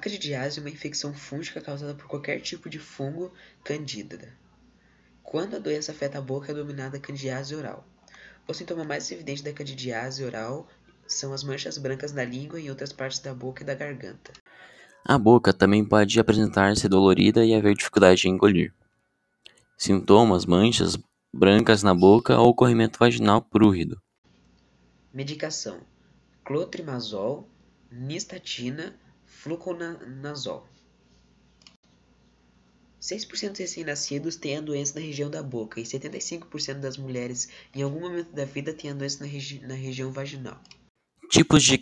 Candidiase 0.00 0.58
é 0.58 0.62
uma 0.62 0.70
infecção 0.70 1.12
fúngica 1.12 1.60
causada 1.60 1.94
por 1.94 2.06
qualquer 2.06 2.40
tipo 2.40 2.70
de 2.70 2.78
fungo 2.78 3.32
candida. 3.62 4.32
Quando 5.22 5.56
a 5.56 5.58
doença 5.58 5.92
afeta 5.92 6.18
a 6.18 6.22
boca, 6.22 6.50
é 6.50 6.54
denominada 6.54 6.98
candidiase 6.98 7.54
oral. 7.54 7.86
O 8.48 8.54
sintoma 8.54 8.82
mais 8.82 9.10
evidente 9.12 9.44
da 9.44 9.52
candidiase 9.52 10.24
oral 10.24 10.66
são 11.06 11.34
as 11.34 11.44
manchas 11.44 11.76
brancas 11.76 12.12
na 12.12 12.24
língua 12.24 12.58
e 12.58 12.64
em 12.64 12.70
outras 12.70 12.92
partes 12.92 13.18
da 13.18 13.34
boca 13.34 13.62
e 13.62 13.66
da 13.66 13.74
garganta. 13.74 14.32
A 15.04 15.18
boca 15.18 15.52
também 15.52 15.84
pode 15.84 16.18
apresentar-se 16.18 16.88
dolorida 16.88 17.44
e 17.44 17.54
haver 17.54 17.74
dificuldade 17.74 18.26
em 18.26 18.32
engolir. 18.32 18.72
Sintomas: 19.76 20.46
manchas 20.46 20.96
brancas 21.32 21.82
na 21.82 21.94
boca 21.94 22.38
ou 22.38 22.54
corrimento 22.54 22.98
vaginal 22.98 23.42
prurido. 23.42 24.00
Medicação: 25.12 25.80
clotrimazol, 26.44 27.46
nistatina, 27.90 28.94
fluconazol. 29.30 30.66
6% 33.00 33.52
dos 33.52 33.58
recém-nascidos 33.60 34.36
têm 34.36 34.58
a 34.58 34.60
doença 34.60 34.98
na 34.98 35.06
região 35.06 35.30
da 35.30 35.42
boca 35.42 35.80
e 35.80 35.84
75% 35.84 36.80
das 36.80 36.98
mulheres 36.98 37.48
em 37.74 37.80
algum 37.80 38.00
momento 38.00 38.30
da 38.32 38.44
vida 38.44 38.74
têm 38.74 38.90
a 38.90 38.94
doença 38.94 39.24
na, 39.24 39.30
regi 39.30 39.60
na 39.60 39.74
região 39.74 40.12
vaginal. 40.12 40.60
Tipos 41.30 41.62
de 41.62 41.80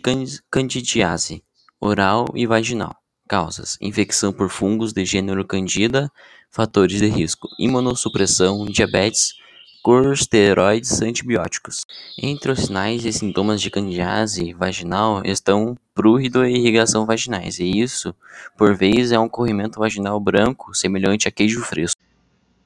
candidiase: 0.49 1.43
oral 1.81 2.27
e 2.33 2.47
vaginal. 2.47 2.95
Causas: 3.27 3.77
infecção 3.81 4.31
por 4.31 4.49
fungos 4.49 4.93
de 4.93 5.03
gênero 5.03 5.45
Candida, 5.45 6.09
fatores 6.49 6.99
de 6.99 7.07
risco: 7.07 7.49
imunossupressão, 7.59 8.65
diabetes, 8.65 9.33
corticosteroides, 9.81 11.01
antibióticos. 11.01 11.85
Entre 12.17 12.51
os 12.51 12.65
sinais 12.65 13.05
e 13.05 13.13
sintomas 13.13 13.61
de 13.61 13.69
candidíase 13.69 14.53
vaginal 14.53 15.23
estão 15.25 15.77
prurido 15.93 16.45
e 16.45 16.55
irrigação 16.55 17.05
vaginais, 17.05 17.59
e 17.59 17.79
isso, 17.79 18.15
por 18.57 18.75
vezes, 18.75 19.11
é 19.11 19.19
um 19.19 19.29
corrimento 19.29 19.79
vaginal 19.79 20.19
branco 20.19 20.73
semelhante 20.73 21.27
a 21.27 21.31
queijo 21.31 21.61
fresco. 21.61 21.99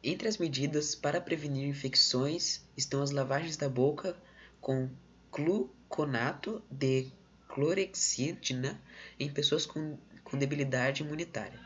Entre 0.03 0.28
as 0.28 0.38
medidas 0.38 0.95
para 0.95 1.22
prevenir 1.22 1.67
infecções 1.67 2.61
estão 2.75 3.02
as 3.02 3.11
lavagens 3.11 3.55
da 3.55 3.70
boca 3.70 4.16
com 4.59 4.89
gluconato 5.31 6.61
de 6.70 7.08
clorexidina 7.48 8.80
em 9.20 9.30
pessoas 9.30 9.66
com, 9.66 9.98
com 10.23 10.38
debilidade 10.38 11.03
imunitária 11.03 11.59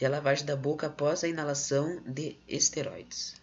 e 0.00 0.04
a 0.04 0.10
lavagem 0.10 0.44
da 0.44 0.54
boca 0.54 0.86
após 0.88 1.24
a 1.24 1.28
inalação 1.28 2.00
de 2.06 2.36
esteroides. 2.46 3.34